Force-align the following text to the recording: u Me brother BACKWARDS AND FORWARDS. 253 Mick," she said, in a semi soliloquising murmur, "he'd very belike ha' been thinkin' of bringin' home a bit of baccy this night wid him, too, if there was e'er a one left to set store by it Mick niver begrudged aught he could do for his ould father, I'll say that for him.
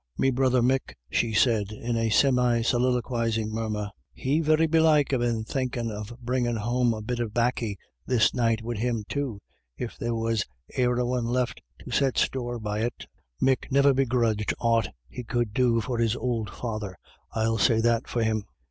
u 0.17 0.21
Me 0.23 0.31
brother 0.31 0.63
BACKWARDS 0.63 0.65
AND 0.65 0.79
FORWARDS. 0.79 1.19
253 1.21 1.29
Mick," 1.29 1.31
she 1.31 1.39
said, 1.39 1.89
in 1.91 1.95
a 1.95 2.09
semi 2.09 2.61
soliloquising 2.63 3.53
murmur, 3.53 3.91
"he'd 4.13 4.45
very 4.45 4.65
belike 4.65 5.11
ha' 5.11 5.19
been 5.19 5.43
thinkin' 5.43 5.91
of 5.91 6.15
bringin' 6.19 6.55
home 6.55 6.91
a 6.95 7.03
bit 7.03 7.19
of 7.19 7.35
baccy 7.35 7.77
this 8.07 8.33
night 8.33 8.63
wid 8.63 8.79
him, 8.79 9.03
too, 9.07 9.39
if 9.77 9.99
there 9.99 10.15
was 10.15 10.43
e'er 10.75 10.97
a 10.97 11.05
one 11.05 11.25
left 11.25 11.61
to 11.77 11.91
set 11.91 12.17
store 12.17 12.57
by 12.57 12.79
it 12.79 13.05
Mick 13.39 13.71
niver 13.71 13.93
begrudged 13.93 14.55
aught 14.59 14.89
he 15.07 15.23
could 15.23 15.53
do 15.53 15.79
for 15.79 15.99
his 15.99 16.15
ould 16.15 16.49
father, 16.49 16.97
I'll 17.33 17.59
say 17.59 17.79
that 17.81 18.07
for 18.07 18.23
him. 18.23 18.45